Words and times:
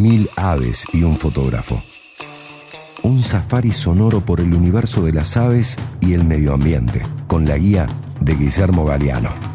Mil 0.00 0.30
aves 0.36 0.86
y 0.94 1.02
un 1.02 1.14
fotógrafo. 1.14 1.78
Un 3.02 3.22
safari 3.22 3.70
sonoro 3.70 4.22
por 4.22 4.40
el 4.40 4.54
universo 4.54 5.04
de 5.04 5.12
las 5.12 5.36
aves 5.36 5.76
y 6.00 6.14
el 6.14 6.24
medio 6.24 6.54
ambiente, 6.54 7.02
con 7.26 7.44
la 7.44 7.58
guía 7.58 7.86
de 8.18 8.34
Guillermo 8.34 8.86
Galeano. 8.86 9.49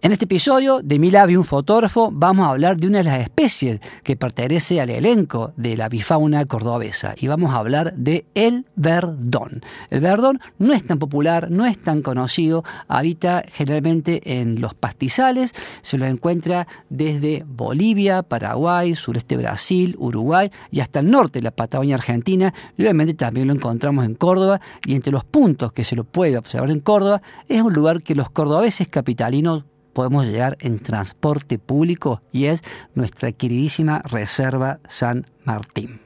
En 0.00 0.12
este 0.12 0.26
episodio 0.26 0.78
de 0.80 1.00
Milavi, 1.00 1.34
un 1.34 1.42
fotógrafo, 1.42 2.10
vamos 2.12 2.46
a 2.46 2.50
hablar 2.50 2.76
de 2.76 2.86
una 2.86 2.98
de 2.98 3.04
las 3.04 3.18
especies 3.18 3.80
que 4.04 4.14
pertenece 4.14 4.80
al 4.80 4.90
elenco 4.90 5.52
de 5.56 5.76
la 5.76 5.88
bifauna 5.88 6.44
cordobesa 6.44 7.16
y 7.18 7.26
vamos 7.26 7.52
a 7.52 7.56
hablar 7.56 7.94
de 7.94 8.24
el 8.36 8.64
verdón. 8.76 9.60
El 9.90 10.00
verdón 10.00 10.38
no 10.58 10.72
es 10.72 10.86
tan 10.86 11.00
popular, 11.00 11.50
no 11.50 11.66
es 11.66 11.78
tan 11.78 12.02
conocido, 12.02 12.62
habita 12.86 13.42
generalmente 13.52 14.38
en 14.38 14.60
los 14.60 14.72
pastizales, 14.74 15.52
se 15.82 15.98
lo 15.98 16.06
encuentra 16.06 16.68
desde 16.88 17.44
Bolivia, 17.44 18.22
Paraguay, 18.22 18.94
sureste 18.94 19.36
Brasil, 19.36 19.96
Uruguay 19.98 20.48
y 20.70 20.78
hasta 20.78 21.00
el 21.00 21.10
norte 21.10 21.42
la 21.42 21.50
Patagonia 21.50 21.96
Argentina 21.96 22.54
y 22.76 22.82
obviamente 22.82 23.14
también 23.14 23.48
lo 23.48 23.52
encontramos 23.52 24.04
en 24.04 24.14
Córdoba 24.14 24.60
y 24.86 24.94
entre 24.94 25.10
los 25.10 25.24
puntos 25.24 25.72
que 25.72 25.82
se 25.82 25.96
lo 25.96 26.04
puede 26.04 26.38
observar 26.38 26.70
en 26.70 26.78
Córdoba 26.78 27.20
es 27.48 27.60
un 27.62 27.72
lugar 27.72 28.00
que 28.00 28.14
los 28.14 28.30
cordobeses 28.30 28.86
capitalinos 28.86 29.64
podemos 29.98 30.26
llegar 30.26 30.56
en 30.60 30.78
transporte 30.78 31.58
público 31.58 32.22
y 32.30 32.44
es 32.44 32.62
nuestra 32.94 33.32
queridísima 33.32 34.00
Reserva 34.04 34.78
San 34.86 35.26
Martín. 35.42 35.98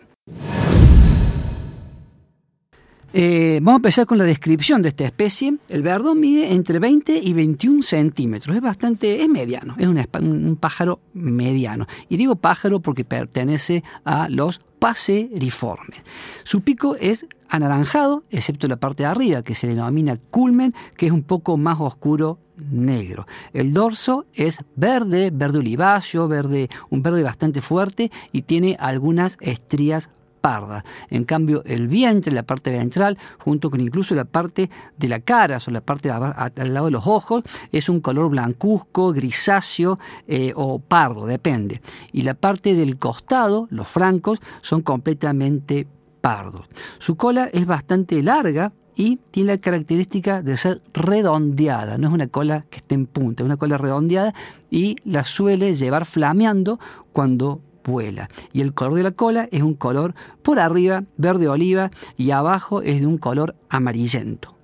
Eh, 3.12 3.58
vamos 3.60 3.74
a 3.74 3.82
empezar 3.82 4.06
con 4.06 4.16
la 4.16 4.24
descripción 4.24 4.80
de 4.80 4.88
esta 4.88 5.04
especie. 5.04 5.58
El 5.68 5.82
verdón 5.82 6.20
mide 6.20 6.54
entre 6.54 6.78
20 6.78 7.20
y 7.22 7.34
21 7.34 7.82
centímetros. 7.82 8.56
Es 8.56 8.62
bastante, 8.62 9.20
es 9.20 9.28
mediano, 9.28 9.74
es 9.76 9.86
un 9.86 10.56
pájaro 10.58 11.00
mediano. 11.12 11.86
Y 12.08 12.16
digo 12.16 12.36
pájaro 12.36 12.80
porque 12.80 13.04
pertenece 13.04 13.84
a 14.06 14.30
los 14.30 14.62
paseriformes. 14.82 16.02
Su 16.42 16.62
pico 16.62 16.96
es 16.98 17.24
anaranjado, 17.48 18.24
excepto 18.30 18.66
la 18.66 18.78
parte 18.78 19.04
de 19.04 19.10
arriba, 19.10 19.44
que 19.44 19.54
se 19.54 19.68
denomina 19.68 20.16
culmen, 20.16 20.74
que 20.96 21.06
es 21.06 21.12
un 21.12 21.22
poco 21.22 21.56
más 21.56 21.80
oscuro 21.80 22.40
negro. 22.56 23.28
El 23.52 23.72
dorso 23.74 24.26
es 24.34 24.58
verde, 24.74 25.30
verde 25.32 25.60
oliváceo, 25.60 26.26
verde, 26.26 26.68
un 26.90 27.00
verde 27.00 27.22
bastante 27.22 27.60
fuerte 27.60 28.10
y 28.32 28.42
tiene 28.42 28.76
algunas 28.80 29.36
estrías 29.40 30.10
pardas. 30.42 30.84
En 31.08 31.24
cambio, 31.24 31.62
el 31.64 31.88
vientre, 31.88 32.34
la 32.34 32.42
parte 32.42 32.70
ventral, 32.70 33.16
junto 33.38 33.70
con 33.70 33.80
incluso 33.80 34.14
la 34.14 34.26
parte 34.26 34.68
de 34.98 35.08
la 35.08 35.20
cara, 35.20 35.58
o 35.66 35.70
la 35.70 35.80
parte 35.80 36.10
al 36.10 36.74
lado 36.74 36.86
de 36.86 36.92
los 36.92 37.06
ojos, 37.06 37.42
es 37.70 37.88
un 37.88 38.00
color 38.00 38.28
blancuzco, 38.28 39.12
grisáceo 39.12 39.98
eh, 40.26 40.52
o 40.54 40.80
pardo, 40.80 41.24
depende. 41.24 41.80
Y 42.12 42.22
la 42.22 42.34
parte 42.34 42.74
del 42.74 42.98
costado, 42.98 43.68
los 43.70 43.88
francos, 43.88 44.40
son 44.60 44.82
completamente 44.82 45.86
pardos. 46.20 46.66
Su 46.98 47.16
cola 47.16 47.48
es 47.52 47.64
bastante 47.64 48.22
larga, 48.22 48.72
y 48.94 49.18
tiene 49.30 49.52
la 49.52 49.58
característica 49.58 50.42
de 50.42 50.56
ser 50.58 50.82
redondeada, 50.92 51.96
no 51.96 52.08
es 52.08 52.12
una 52.12 52.26
cola 52.26 52.66
que 52.68 52.76
esté 52.76 52.94
en 52.94 53.06
punta, 53.06 53.42
es 53.42 53.46
una 53.46 53.56
cola 53.56 53.78
redondeada 53.78 54.34
y 54.70 54.96
la 55.04 55.24
suele 55.24 55.74
llevar 55.74 56.04
flameando 56.04 56.78
cuando 57.12 57.62
vuela. 57.84 58.28
Y 58.52 58.60
el 58.60 58.74
color 58.74 58.94
de 58.94 59.02
la 59.02 59.10
cola 59.12 59.48
es 59.50 59.62
un 59.62 59.74
color 59.74 60.14
por 60.42 60.58
arriba 60.58 61.04
verde 61.16 61.48
oliva 61.48 61.90
y 62.16 62.30
abajo 62.30 62.82
es 62.82 63.00
de 63.00 63.06
un 63.06 63.18
color 63.18 63.54
amarillento. 63.68 64.54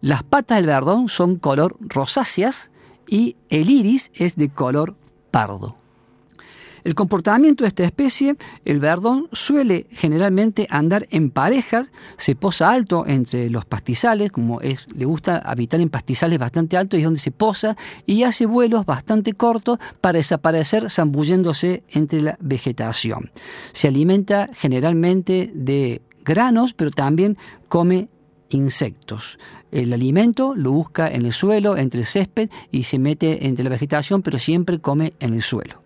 Las 0.00 0.22
patas 0.22 0.58
del 0.58 0.66
verdón 0.66 1.08
son 1.08 1.36
color 1.36 1.76
rosáceas 1.80 2.70
y 3.08 3.36
el 3.48 3.70
iris 3.70 4.10
es 4.14 4.36
de 4.36 4.48
color 4.50 4.96
pardo. 5.30 5.76
El 6.84 6.94
comportamiento 6.94 7.64
de 7.64 7.68
esta 7.68 7.82
especie, 7.82 8.36
el 8.66 8.78
verdón, 8.78 9.28
suele 9.32 9.86
generalmente 9.90 10.66
andar 10.68 11.06
en 11.10 11.30
parejas, 11.30 11.90
se 12.18 12.36
posa 12.36 12.70
alto 12.70 13.04
entre 13.06 13.48
los 13.48 13.64
pastizales, 13.64 14.30
como 14.30 14.60
es, 14.60 14.86
le 14.94 15.06
gusta 15.06 15.38
habitar 15.38 15.80
en 15.80 15.88
pastizales 15.88 16.38
bastante 16.38 16.76
altos 16.76 16.98
y 16.98 17.00
es 17.00 17.06
donde 17.06 17.20
se 17.20 17.30
posa, 17.30 17.74
y 18.04 18.24
hace 18.24 18.44
vuelos 18.44 18.84
bastante 18.84 19.32
cortos 19.32 19.78
para 20.02 20.18
desaparecer 20.18 20.90
zambulléndose 20.90 21.84
entre 21.88 22.20
la 22.20 22.36
vegetación. 22.38 23.30
Se 23.72 23.88
alimenta 23.88 24.50
generalmente 24.52 25.50
de 25.54 26.02
granos, 26.22 26.74
pero 26.74 26.90
también 26.90 27.38
come 27.68 28.08
insectos. 28.50 29.38
El 29.72 29.92
alimento 29.94 30.54
lo 30.54 30.70
busca 30.72 31.08
en 31.08 31.24
el 31.24 31.32
suelo, 31.32 31.78
entre 31.78 32.00
el 32.00 32.06
césped 32.06 32.50
y 32.70 32.82
se 32.82 32.98
mete 32.98 33.46
entre 33.46 33.64
la 33.64 33.70
vegetación, 33.70 34.20
pero 34.20 34.38
siempre 34.38 34.80
come 34.80 35.14
en 35.18 35.32
el 35.32 35.42
suelo. 35.42 35.83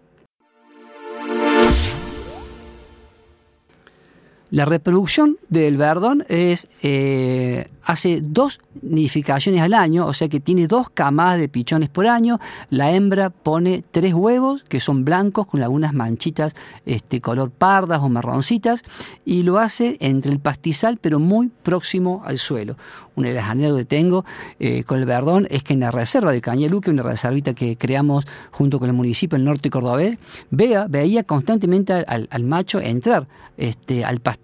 La 4.51 4.65
reproducción 4.65 5.37
del 5.51 5.77
verdón 5.77 6.25
es 6.31 6.69
eh, 6.83 7.69
hace 7.83 8.23
dos 8.23 8.61
nidificaciones 8.81 9.61
al 9.61 9.75
año, 9.75 10.07
o 10.07 10.15
sea 10.15 10.29
que 10.29 10.41
tiene 10.41 10.67
dos 10.67 10.89
camadas 10.89 11.39
de 11.39 11.51
pichones 11.51 11.91
por 11.91 12.07
año. 12.07 12.41
La 12.71 12.93
hembra 12.93 13.29
pone 13.29 13.85
tres 13.91 14.15
huevos 14.15 14.63
que 14.63 14.81
son 14.81 15.05
blancos 15.05 15.47
con 15.47 15.63
algunas 15.63 15.93
manchitas 15.93 16.55
este, 16.87 17.21
color 17.21 17.51
pardas 17.51 18.01
o 18.01 18.09
marroncitas 18.09 18.85
y 19.27 19.43
lo 19.43 19.59
hace 19.59 19.99
entre 20.01 20.33
el 20.33 20.39
pastizal 20.39 20.97
pero 20.97 21.19
muy 21.19 21.49
próximo 21.49 22.23
al 22.25 22.39
suelo. 22.39 22.79
Una 23.17 23.29
de 23.29 23.35
las 23.35 23.51
anécdotas 23.51 23.81
que 23.81 23.97
tengo 23.97 24.25
eh, 24.61 24.85
con 24.85 24.99
el 24.99 25.05
verdón 25.05 25.47
es 25.51 25.63
que 25.63 25.75
en 25.75 25.81
la 25.81 25.91
reserva 25.91 26.33
de 26.33 26.41
Cañaluque, 26.41 26.91
una 26.91 27.03
reservita 27.03 27.53
que 27.53 27.77
creamos 27.77 28.27
junto 28.51 28.79
con 28.79 28.89
el 28.89 28.95
municipio 28.95 29.37
del 29.37 29.45
norte 29.45 29.69
cordobés, 29.69 30.17
vea, 30.51 30.87
veía 30.89 31.25
constantemente 31.25 31.93
al, 31.93 32.29
al 32.31 32.45
macho 32.45 32.81
entrar 32.81 33.27
este, 33.57 34.05
al 34.05 34.21
pastizal 34.21 34.38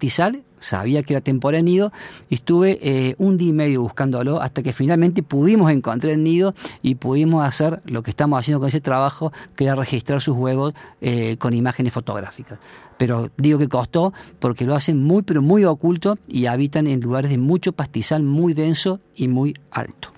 sabía 0.59 1.03
que 1.03 1.13
era 1.13 1.21
temporada 1.21 1.59
de 1.59 1.63
nido 1.63 1.91
y 2.29 2.35
estuve 2.35 2.79
eh, 2.81 3.15
un 3.17 3.37
día 3.37 3.49
y 3.49 3.53
medio 3.53 3.81
buscándolo 3.81 4.41
hasta 4.41 4.63
que 4.63 4.73
finalmente 4.73 5.23
pudimos 5.23 5.71
encontrar 5.71 6.13
el 6.13 6.23
nido 6.23 6.55
y 6.81 6.95
pudimos 6.95 7.45
hacer 7.45 7.81
lo 7.85 8.01
que 8.01 8.09
estamos 8.09 8.39
haciendo 8.39 8.59
con 8.59 8.69
ese 8.69 8.81
trabajo, 8.81 9.31
que 9.55 9.65
era 9.65 9.75
registrar 9.75 10.21
sus 10.21 10.35
huevos 10.35 10.73
eh, 11.01 11.37
con 11.37 11.53
imágenes 11.53 11.93
fotográficas. 11.93 12.59
Pero 12.97 13.29
digo 13.37 13.59
que 13.59 13.67
costó 13.67 14.13
porque 14.39 14.65
lo 14.65 14.75
hacen 14.75 15.03
muy 15.03 15.21
pero 15.23 15.41
muy 15.41 15.65
oculto 15.65 16.17
y 16.27 16.47
habitan 16.47 16.87
en 16.87 17.01
lugares 17.01 17.29
de 17.29 17.37
mucho 17.37 17.71
pastizal 17.71 18.23
muy 18.23 18.53
denso 18.53 18.99
y 19.15 19.27
muy 19.27 19.55
alto. 19.71 20.09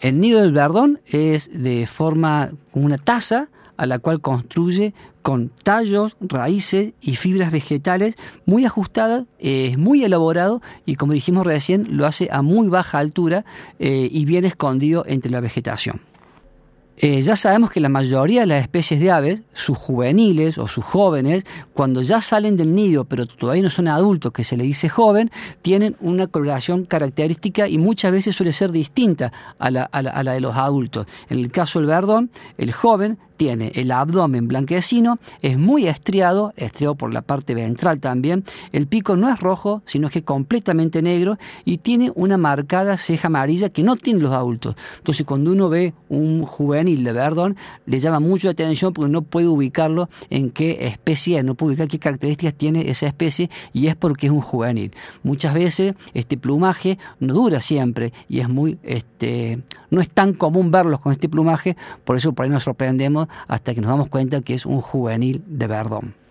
El 0.00 0.20
nido 0.20 0.40
del 0.40 0.52
verdón 0.52 1.00
es 1.06 1.50
de 1.52 1.86
forma 1.86 2.50
como 2.72 2.86
una 2.86 2.98
taza 2.98 3.48
a 3.76 3.86
la 3.86 3.98
cual 3.98 4.20
construye 4.20 4.94
con 5.22 5.48
tallos, 5.48 6.16
raíces 6.20 6.92
y 7.00 7.16
fibras 7.16 7.50
vegetales 7.50 8.16
muy 8.44 8.66
ajustadas, 8.66 9.24
es 9.38 9.78
muy 9.78 10.04
elaborado 10.04 10.60
y 10.84 10.96
como 10.96 11.14
dijimos 11.14 11.46
recién 11.46 11.96
lo 11.96 12.06
hace 12.06 12.28
a 12.30 12.42
muy 12.42 12.68
baja 12.68 12.98
altura 12.98 13.44
eh, 13.78 14.08
y 14.10 14.24
bien 14.26 14.44
escondido 14.44 15.04
entre 15.06 15.30
la 15.30 15.40
vegetación. 15.40 16.02
Eh, 16.96 17.22
ya 17.22 17.34
sabemos 17.34 17.70
que 17.70 17.80
la 17.80 17.88
mayoría 17.88 18.42
de 18.42 18.46
las 18.46 18.62
especies 18.62 19.00
de 19.00 19.10
aves, 19.10 19.42
sus 19.52 19.76
juveniles 19.76 20.58
o 20.58 20.68
sus 20.68 20.84
jóvenes, 20.84 21.44
cuando 21.72 22.02
ya 22.02 22.22
salen 22.22 22.56
del 22.56 22.72
nido 22.74 23.04
pero 23.04 23.26
todavía 23.26 23.64
no 23.64 23.70
son 23.70 23.88
adultos, 23.88 24.32
que 24.32 24.44
se 24.44 24.56
le 24.56 24.62
dice 24.62 24.88
joven, 24.88 25.30
tienen 25.60 25.96
una 26.00 26.28
coloración 26.28 26.84
característica 26.84 27.66
y 27.66 27.78
muchas 27.78 28.12
veces 28.12 28.36
suele 28.36 28.52
ser 28.52 28.70
distinta 28.70 29.32
a 29.58 29.70
la 29.70 30.32
de 30.34 30.40
los 30.40 30.54
adultos. 30.54 31.06
En 31.28 31.38
el 31.38 31.50
caso 31.50 31.80
del 31.80 31.88
verdón, 31.88 32.30
el 32.58 32.72
joven 32.72 33.18
tiene 33.36 33.72
el 33.74 33.90
abdomen 33.90 34.48
blanquecino, 34.48 35.18
es 35.42 35.58
muy 35.58 35.86
estriado, 35.86 36.52
estriado 36.56 36.94
por 36.94 37.12
la 37.12 37.22
parte 37.22 37.54
ventral 37.54 38.00
también, 38.00 38.44
el 38.72 38.86
pico 38.86 39.16
no 39.16 39.28
es 39.32 39.40
rojo, 39.40 39.82
sino 39.86 40.08
que 40.08 40.20
es 40.20 40.24
completamente 40.24 41.02
negro 41.02 41.38
y 41.64 41.78
tiene 41.78 42.12
una 42.14 42.36
marcada 42.38 42.96
ceja 42.96 43.28
amarilla 43.28 43.68
que 43.68 43.82
no 43.82 43.96
tienen 43.96 44.22
los 44.22 44.32
adultos. 44.32 44.76
Entonces 44.98 45.26
cuando 45.26 45.52
uno 45.52 45.68
ve 45.68 45.94
un 46.08 46.42
juvenil 46.44 47.04
de 47.04 47.12
verdón, 47.12 47.56
le 47.86 48.00
llama 48.00 48.20
mucho 48.20 48.48
la 48.48 48.52
atención 48.52 48.92
porque 48.92 49.10
no 49.10 49.22
puede 49.22 49.48
ubicarlo 49.48 50.08
en 50.30 50.50
qué 50.50 50.86
especie 50.86 51.38
es, 51.38 51.44
no 51.44 51.54
puede 51.54 51.72
ubicar 51.72 51.88
qué 51.88 51.98
características 51.98 52.54
tiene 52.54 52.90
esa 52.90 53.06
especie 53.06 53.50
y 53.72 53.86
es 53.88 53.96
porque 53.96 54.26
es 54.26 54.32
un 54.32 54.40
juvenil. 54.40 54.92
Muchas 55.22 55.54
veces 55.54 55.94
este 56.12 56.36
plumaje 56.36 56.98
no 57.20 57.34
dura 57.34 57.60
siempre 57.60 58.12
y 58.28 58.40
es 58.40 58.48
muy, 58.48 58.78
este, 58.82 59.60
no 59.90 60.00
es 60.00 60.08
tan 60.08 60.32
común 60.34 60.70
verlos 60.70 61.00
con 61.00 61.12
este 61.12 61.28
plumaje, 61.28 61.76
por 62.04 62.16
eso 62.16 62.32
por 62.32 62.44
ahí 62.44 62.50
nos 62.50 62.62
sorprendemos 62.64 63.23
hasta 63.48 63.74
que 63.74 63.80
nos 63.80 63.90
damos 63.90 64.08
cuenta 64.08 64.40
que 64.40 64.54
es 64.54 64.66
un 64.66 64.80
juvenil 64.80 65.42
de 65.46 65.66
verdón. 65.66 66.23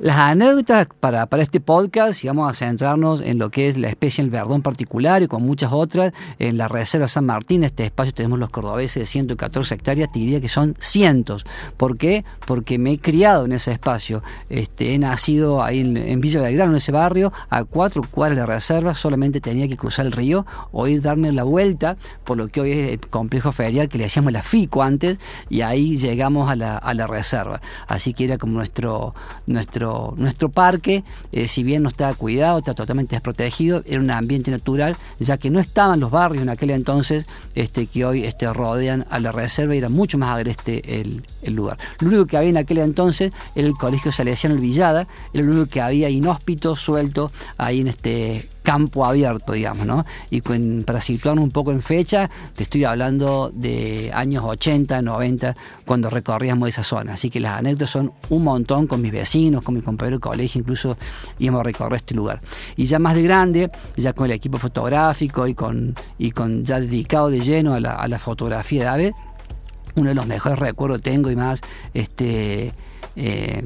Las 0.00 0.16
anécdotas 0.16 0.86
para, 1.00 1.26
para 1.26 1.42
este 1.42 1.58
podcast, 1.58 2.22
y 2.22 2.28
vamos 2.28 2.48
a 2.48 2.54
centrarnos 2.54 3.20
en 3.20 3.36
lo 3.36 3.50
que 3.50 3.66
es 3.66 3.76
la 3.76 3.88
especie 3.88 4.22
del 4.22 4.30
verdón 4.30 4.62
particular 4.62 5.24
y 5.24 5.26
con 5.26 5.42
muchas 5.42 5.72
otras, 5.72 6.12
en 6.38 6.56
la 6.56 6.68
Reserva 6.68 7.08
San 7.08 7.26
Martín, 7.26 7.64
este 7.64 7.84
espacio 7.84 8.14
tenemos 8.14 8.38
los 8.38 8.50
cordobeses 8.50 9.02
de 9.02 9.06
114 9.06 9.74
hectáreas, 9.74 10.12
te 10.12 10.20
diría 10.20 10.40
que 10.40 10.48
son 10.48 10.76
cientos. 10.78 11.44
¿Por 11.76 11.96
qué? 11.96 12.24
Porque 12.46 12.78
me 12.78 12.92
he 12.92 12.98
criado 13.00 13.46
en 13.46 13.50
ese 13.50 13.72
espacio. 13.72 14.22
Este, 14.48 14.94
he 14.94 14.98
nacido 15.00 15.64
ahí 15.64 15.80
en, 15.80 16.20
Villa 16.20 16.42
Belgrano, 16.42 16.70
en 16.70 16.76
ese 16.76 16.92
barrio, 16.92 17.32
a 17.50 17.64
cuatro 17.64 18.04
cuadras 18.08 18.36
de 18.36 18.42
la 18.42 18.54
reserva, 18.54 18.94
solamente 18.94 19.40
tenía 19.40 19.66
que 19.66 19.76
cruzar 19.76 20.06
el 20.06 20.12
río 20.12 20.46
o 20.70 20.86
ir 20.86 21.02
darme 21.02 21.32
la 21.32 21.42
vuelta 21.42 21.96
por 22.22 22.36
lo 22.36 22.46
que 22.46 22.60
hoy 22.60 22.70
es 22.70 22.92
el 22.92 23.00
complejo 23.00 23.50
ferial 23.50 23.88
que 23.88 23.98
le 23.98 24.04
hacíamos 24.04 24.32
la 24.32 24.42
FICO 24.42 24.80
antes, 24.80 25.18
y 25.48 25.62
ahí 25.62 25.98
llegamos 25.98 26.48
a 26.48 26.54
la, 26.54 26.78
a 26.78 26.94
la 26.94 27.08
reserva. 27.08 27.60
Así 27.88 28.14
que 28.14 28.26
era 28.26 28.38
como 28.38 28.52
nuestro, 28.52 29.12
nuestro 29.48 29.87
nuestro, 30.16 30.48
parque, 30.48 31.04
eh, 31.32 31.48
si 31.48 31.62
bien 31.62 31.82
no 31.82 31.88
estaba 31.88 32.14
cuidado, 32.14 32.58
está 32.58 32.74
totalmente 32.74 33.16
desprotegido, 33.16 33.82
era 33.86 34.00
un 34.00 34.10
ambiente 34.10 34.50
natural, 34.50 34.96
ya 35.18 35.36
que 35.36 35.50
no 35.50 35.60
estaban 35.60 36.00
los 36.00 36.10
barrios 36.10 36.42
en 36.42 36.48
aquel 36.48 36.70
entonces 36.70 37.26
este, 37.54 37.86
que 37.86 38.04
hoy 38.04 38.24
este, 38.24 38.52
rodean 38.52 39.06
a 39.10 39.18
la 39.20 39.32
reserva 39.32 39.74
y 39.74 39.78
era 39.78 39.88
mucho 39.88 40.18
más 40.18 40.30
agreste 40.30 41.00
el, 41.00 41.22
el 41.42 41.54
lugar. 41.54 41.78
Lo 42.00 42.08
único 42.08 42.26
que 42.26 42.36
había 42.36 42.50
en 42.50 42.56
aquel 42.56 42.78
entonces 42.78 43.32
era 43.54 43.66
el 43.66 43.74
Colegio 43.74 44.12
Salesiano 44.12 44.54
El 44.54 44.60
Villada, 44.60 45.06
era 45.32 45.44
lo 45.44 45.52
único 45.52 45.66
que 45.66 45.80
había 45.80 46.08
inhóspito, 46.08 46.76
suelto, 46.76 47.30
ahí 47.56 47.80
en 47.80 47.88
este 47.88 48.48
campo 48.68 49.06
abierto, 49.06 49.54
digamos, 49.54 49.86
¿no? 49.86 50.04
Y 50.28 50.42
para 50.42 51.00
situarnos 51.00 51.42
un 51.42 51.50
poco 51.50 51.72
en 51.72 51.80
fecha, 51.80 52.28
te 52.54 52.64
estoy 52.64 52.84
hablando 52.84 53.50
de 53.54 54.10
años 54.12 54.44
80, 54.44 55.00
90, 55.00 55.56
cuando 55.86 56.10
recorríamos 56.10 56.68
esa 56.68 56.84
zona. 56.84 57.14
Así 57.14 57.30
que 57.30 57.40
las 57.40 57.58
anécdotas 57.58 57.88
son 57.88 58.12
un 58.28 58.44
montón 58.44 58.86
con 58.86 59.00
mis 59.00 59.10
vecinos, 59.10 59.64
con 59.64 59.74
mi 59.74 59.80
compañero 59.80 60.18
de 60.18 60.20
colegio, 60.20 60.58
incluso 60.58 60.98
íbamos 61.38 61.60
a 61.60 61.62
recorrer 61.62 61.96
este 61.96 62.14
lugar. 62.14 62.42
Y 62.76 62.84
ya 62.84 62.98
más 62.98 63.14
de 63.14 63.22
grande, 63.22 63.70
ya 63.96 64.12
con 64.12 64.26
el 64.26 64.32
equipo 64.32 64.58
fotográfico 64.58 65.46
y 65.46 65.54
con, 65.54 65.94
y 66.18 66.32
con 66.32 66.62
ya 66.66 66.78
dedicado 66.78 67.30
de 67.30 67.40
lleno 67.40 67.72
a 67.72 67.80
la, 67.80 67.94
a 67.94 68.06
la 68.06 68.18
fotografía 68.18 68.82
de 68.82 68.88
ave, 68.88 69.14
uno 69.94 70.10
de 70.10 70.14
los 70.14 70.26
mejores 70.26 70.58
recuerdos 70.58 71.00
tengo 71.00 71.30
y 71.30 71.36
más 71.36 71.62
este 71.94 72.74
eh, 73.18 73.64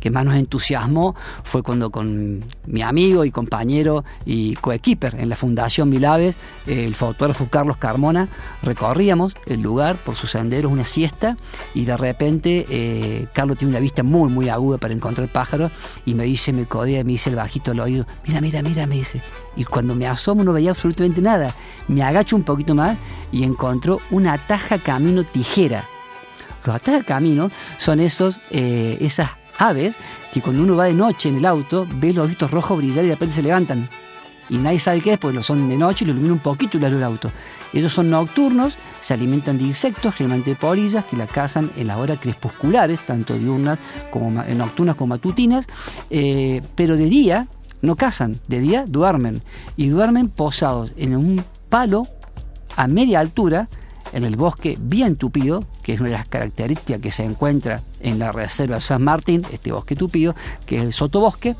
que 0.00 0.10
más 0.10 0.24
nos 0.24 0.34
entusiasmó 0.36 1.14
fue 1.44 1.62
cuando 1.62 1.90
con 1.90 2.44
mi 2.66 2.82
amigo 2.82 3.24
y 3.24 3.30
compañero 3.30 4.04
y 4.26 4.54
coequiper 4.56 5.14
en 5.14 5.28
la 5.28 5.36
Fundación 5.36 5.88
Milaves, 5.88 6.38
el 6.66 6.94
fotógrafo 6.94 7.48
Carlos 7.48 7.78
Carmona, 7.78 8.28
recorríamos 8.62 9.34
el 9.46 9.62
lugar 9.62 9.96
por 9.96 10.14
sus 10.14 10.30
senderos 10.30 10.72
una 10.72 10.84
siesta 10.84 11.38
y 11.74 11.84
de 11.84 11.96
repente 11.96 12.66
eh, 12.68 13.26
Carlos 13.32 13.56
tiene 13.56 13.70
una 13.72 13.80
vista 13.80 14.02
muy 14.02 14.30
muy 14.30 14.48
aguda 14.48 14.76
para 14.76 14.92
encontrar 14.92 15.28
pájaros 15.28 15.72
y 16.04 16.14
me 16.14 16.24
dice, 16.24 16.52
me 16.52 16.66
codea, 16.66 17.02
me 17.04 17.12
dice 17.12 17.30
el 17.30 17.36
bajito 17.36 17.70
al 17.70 17.80
oído, 17.80 18.06
mira, 18.26 18.40
mira, 18.40 18.62
mira, 18.62 18.86
me 18.86 18.96
dice. 18.96 19.22
Y 19.56 19.64
cuando 19.64 19.94
me 19.94 20.06
asomo 20.06 20.44
no 20.44 20.52
veía 20.52 20.70
absolutamente 20.70 21.22
nada. 21.22 21.54
Me 21.88 22.02
agacho 22.02 22.36
un 22.36 22.42
poquito 22.42 22.74
más 22.74 22.98
y 23.32 23.44
encontró 23.44 24.00
una 24.10 24.36
taja 24.36 24.78
camino 24.78 25.24
tijera 25.24 25.84
los 26.64 26.76
atajos 26.76 27.04
camino 27.04 27.50
son 27.78 28.00
esos, 28.00 28.40
eh, 28.50 28.98
esas 29.00 29.30
aves 29.58 29.96
que 30.32 30.40
cuando 30.40 30.62
uno 30.62 30.76
va 30.76 30.86
de 30.86 30.94
noche 30.94 31.28
en 31.28 31.36
el 31.36 31.46
auto 31.46 31.86
ve 31.96 32.12
los 32.12 32.26
ojitos 32.26 32.50
rojos 32.50 32.78
brillar 32.78 33.04
y 33.04 33.08
de 33.08 33.14
repente 33.14 33.34
se 33.34 33.42
levantan. 33.42 33.88
Y 34.50 34.58
nadie 34.58 34.78
sabe 34.78 35.00
qué 35.00 35.14
es, 35.14 35.18
porque 35.18 35.36
lo 35.36 35.42
son 35.42 35.68
de 35.68 35.76
noche 35.76 36.04
y 36.04 36.08
lo 36.08 36.12
ilumina 36.12 36.34
un 36.34 36.40
poquito 36.40 36.78
la 36.78 36.88
luz 36.88 36.98
del 36.98 37.04
auto. 37.04 37.30
Ellos 37.72 37.92
son 37.92 38.10
nocturnos, 38.10 38.76
se 39.00 39.14
alimentan 39.14 39.56
de 39.56 39.64
insectos, 39.64 40.14
generalmente 40.14 40.50
de 40.50 40.56
polillas, 40.56 41.04
que 41.06 41.16
la 41.16 41.26
cazan 41.26 41.70
en 41.76 41.86
las 41.86 41.98
horas 41.98 42.18
crepusculares, 42.20 43.00
tanto 43.06 43.38
diurnas 43.38 43.78
como 44.10 44.42
eh, 44.42 44.54
nocturnas 44.54 44.96
como 44.96 45.14
matutinas, 45.14 45.66
eh, 46.10 46.60
pero 46.74 46.96
de 46.96 47.06
día 47.06 47.48
no 47.80 47.96
cazan, 47.96 48.38
de 48.46 48.60
día 48.60 48.84
duermen. 48.86 49.42
Y 49.76 49.88
duermen 49.88 50.28
posados 50.28 50.90
en 50.96 51.16
un 51.16 51.42
palo 51.70 52.06
a 52.76 52.86
media 52.86 53.20
altura 53.20 53.68
en 54.14 54.24
el 54.24 54.36
bosque 54.36 54.78
bien 54.80 55.16
tupido, 55.16 55.66
que 55.82 55.92
es 55.92 56.00
una 56.00 56.10
de 56.10 56.16
las 56.16 56.28
características 56.28 57.00
que 57.00 57.10
se 57.10 57.24
encuentra 57.24 57.82
en 58.00 58.18
la 58.18 58.32
Reserva 58.32 58.80
San 58.80 59.02
Martín, 59.02 59.42
este 59.52 59.72
bosque 59.72 59.96
tupido, 59.96 60.34
que 60.64 60.76
es 60.76 60.82
el 60.82 60.92
sotobosque, 60.92 61.56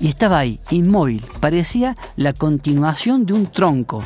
y 0.00 0.08
estaba 0.08 0.38
ahí, 0.38 0.58
inmóvil, 0.70 1.24
parecía 1.40 1.96
la 2.16 2.32
continuación 2.32 3.26
de 3.26 3.34
un 3.34 3.46
tronco, 3.46 4.02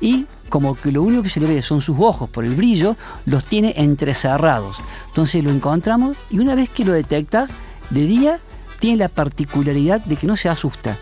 y 0.00 0.26
como 0.48 0.74
que 0.74 0.92
lo 0.92 1.02
único 1.02 1.22
que 1.22 1.28
se 1.28 1.40
le 1.40 1.46
ve 1.46 1.62
son 1.62 1.82
sus 1.82 1.98
ojos 1.98 2.28
por 2.30 2.44
el 2.44 2.54
brillo, 2.54 2.96
los 3.26 3.44
tiene 3.44 3.74
entrecerrados. 3.76 4.76
Entonces 5.08 5.42
lo 5.42 5.50
encontramos 5.50 6.16
y 6.30 6.40
una 6.40 6.54
vez 6.54 6.68
que 6.68 6.84
lo 6.84 6.92
detectas, 6.92 7.50
de 7.90 8.04
día 8.06 8.38
tiene 8.78 8.98
la 8.98 9.08
particularidad 9.08 10.02
de 10.04 10.16
que 10.16 10.26
no 10.26 10.36
se 10.36 10.48
asusta 10.50 10.98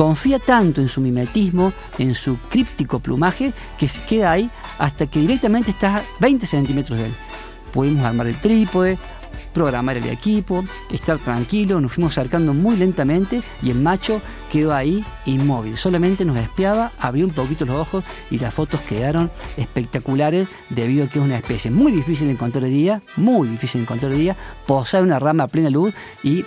confía 0.00 0.38
tanto 0.38 0.80
en 0.80 0.88
su 0.88 1.02
mimetismo, 1.02 1.74
en 1.98 2.14
su 2.14 2.38
críptico 2.48 3.00
plumaje, 3.00 3.52
que 3.78 3.86
se 3.86 4.00
queda 4.00 4.30
ahí 4.30 4.48
hasta 4.78 5.06
que 5.06 5.20
directamente 5.20 5.72
está 5.72 5.98
a 5.98 6.02
20 6.20 6.46
centímetros 6.46 6.98
de 6.98 7.04
él. 7.04 7.14
Pudimos 7.70 8.02
armar 8.04 8.26
el 8.26 8.40
trípode, 8.40 8.96
programar 9.52 9.96
el 9.96 10.06
equipo, 10.06 10.64
estar 10.90 11.18
tranquilo, 11.18 11.80
nos 11.80 11.92
fuimos 11.92 12.16
acercando 12.16 12.54
muy 12.54 12.76
lentamente 12.76 13.42
y 13.62 13.70
el 13.70 13.80
macho 13.80 14.20
quedó 14.50 14.74
ahí 14.74 15.04
inmóvil, 15.26 15.76
solamente 15.76 16.24
nos 16.24 16.36
espiaba, 16.36 16.92
abrió 16.98 17.26
un 17.26 17.32
poquito 17.32 17.64
los 17.64 17.76
ojos 17.76 18.04
y 18.30 18.38
las 18.38 18.52
fotos 18.52 18.80
quedaron 18.80 19.30
espectaculares 19.56 20.48
debido 20.70 21.04
a 21.04 21.08
que 21.08 21.18
es 21.18 21.24
una 21.24 21.36
especie 21.36 21.70
muy 21.70 21.92
difícil 21.92 22.26
de 22.26 22.32
encontrar 22.32 22.64
hoy 22.64 22.70
día, 22.70 23.02
muy 23.16 23.48
difícil 23.48 23.80
de 23.80 23.84
encontrar 23.84 24.12
hoy 24.12 24.18
día, 24.18 24.36
posar 24.66 25.02
una 25.02 25.18
rama 25.18 25.44
a 25.44 25.48
plena 25.48 25.70
luz 25.70 25.94
y 26.22 26.44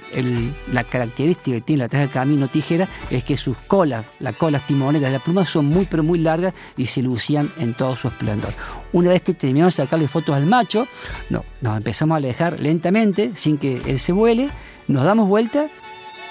la 0.71 0.83
característica 0.83 1.51
que 1.51 1.61
tiene 1.61 1.83
la 1.83 1.89
traje 1.89 2.07
de 2.07 2.13
camino 2.13 2.47
tijera 2.47 2.87
es 3.09 3.23
que 3.23 3.37
sus 3.37 3.57
colas, 3.57 4.05
las 4.19 4.35
colas 4.35 4.65
timoneras 4.67 5.11
de 5.11 5.17
la 5.17 5.23
pluma 5.23 5.45
son 5.45 5.65
muy 5.65 5.85
pero 5.85 6.03
muy 6.03 6.19
largas 6.19 6.53
y 6.77 6.87
se 6.87 7.01
lucían 7.01 7.51
en 7.57 7.73
todo 7.73 7.95
su 7.95 8.07
esplendor. 8.07 8.53
Una 8.93 9.09
vez 9.09 9.21
que 9.21 9.33
terminamos 9.33 9.75
de 9.75 9.83
sacarle 9.83 10.07
fotos 10.07 10.35
al 10.35 10.45
macho, 10.45 10.87
no, 11.29 11.43
nos 11.61 11.77
empezamos 11.77 12.15
a 12.15 12.17
alejar 12.17 12.59
lentamente 12.59 13.31
sin 13.33 13.57
que 13.57 13.81
él 13.85 13.99
se 13.99 14.11
vuele, 14.11 14.49
nos 14.87 15.03
damos 15.03 15.27
vuelta 15.27 15.67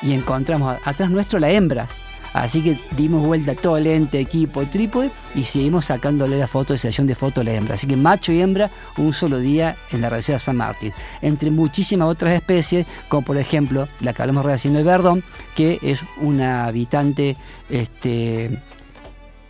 y 0.00 0.12
encontramos 0.12 0.79
atrás 0.85 1.11
nuestro 1.11 1.38
la 1.38 1.50
hembra. 1.50 1.88
Así 2.32 2.62
que 2.62 2.79
dimos 2.97 3.26
vuelta 3.26 3.55
todo 3.55 3.79
lente, 3.79 4.19
equipo, 4.19 4.64
trípode 4.64 5.11
y 5.35 5.44
seguimos 5.44 5.87
sacándole 5.87 6.38
la 6.38 6.47
foto 6.47 6.73
de 6.73 6.79
sesión 6.79 7.06
de 7.06 7.14
foto 7.14 7.43
a 7.43 7.44
la 7.44 7.53
hembra. 7.53 7.75
Así 7.75 7.87
que 7.87 7.97
macho 7.97 8.32
y 8.32 8.41
hembra 8.41 8.70
un 8.97 9.12
solo 9.12 9.38
día 9.38 9.76
en 9.91 10.00
la 10.00 10.08
Reserva 10.08 10.38
San 10.38 10.56
Martín. 10.56 10.93
Entre 11.20 11.50
muchísimas 11.50 12.08
otras 12.08 12.32
especies, 12.32 12.87
como 13.08 13.23
por 13.23 13.37
ejemplo 13.37 13.87
la 14.00 14.15
que 14.15 14.23
hablamos 14.23 14.47
recién 14.47 14.76
el 14.76 14.85
verdón, 14.85 15.23
que 15.55 15.79
es 15.82 16.00
una 16.20 16.65
habitante 16.65 17.37
este, 17.69 18.62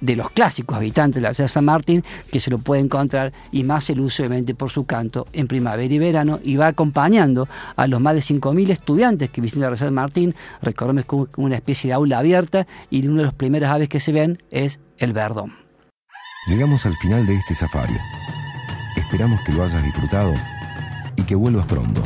de 0.02 0.16
los 0.16 0.30
clásicos 0.30 0.76
habitantes 0.76 1.22
de 1.22 1.28
la 1.28 1.32
ciudad 1.32 1.46
de 1.46 1.52
San 1.52 1.64
Martín, 1.64 2.04
que 2.30 2.40
se 2.40 2.50
lo 2.50 2.58
puede 2.58 2.82
encontrar, 2.82 3.32
y 3.50 3.64
más 3.64 3.88
el 3.88 4.00
uso 4.00 4.22
obviamente 4.22 4.54
por 4.54 4.70
su 4.70 4.84
canto 4.84 5.26
en 5.32 5.48
primavera 5.48 5.94
y 5.94 5.98
verano, 5.98 6.40
y 6.42 6.56
va 6.56 6.66
acompañando 6.66 7.48
a 7.76 7.86
los 7.86 8.00
más 8.00 8.14
de 8.14 8.20
5.000 8.20 8.68
estudiantes 8.68 9.30
que 9.30 9.40
visitan 9.40 9.62
la 9.62 9.70
de 9.70 9.76
San 9.78 9.94
Martín, 9.94 10.34
recordemos 10.60 11.06
como 11.06 11.28
una 11.36 11.56
especie 11.56 11.88
de 11.88 11.94
aula 11.94 12.18
abierta, 12.18 12.66
y 12.90 13.06
una 13.06 13.18
de 13.18 13.24
las 13.26 13.34
primeras 13.34 13.70
aves 13.72 13.88
que 13.88 14.00
se 14.00 14.12
ven 14.12 14.42
es 14.50 14.80
el 14.98 15.12
verdón. 15.12 15.54
Llegamos 16.48 16.84
al 16.86 16.96
final 16.96 17.24
de 17.24 17.36
este 17.36 17.54
safari. 17.54 17.94
Esperamos 18.96 19.40
que 19.46 19.52
lo 19.52 19.62
hayas 19.62 19.82
disfrutado 19.84 20.34
y 21.16 21.22
que 21.22 21.36
vuelvas 21.36 21.66
pronto. 21.66 22.02